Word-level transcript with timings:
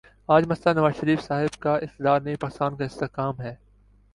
آج 0.29 0.45
مسئلہ 0.47 0.73
نواز 0.73 0.95
شریف 0.99 1.21
صاحب 1.21 1.59
کا 1.59 1.75
اقتدار 1.75 2.21
نہیں، 2.21 2.35
پاکستان 2.35 2.75
کا 2.75 2.85
استحکام 2.85 3.41
ہے۔ 3.41 3.55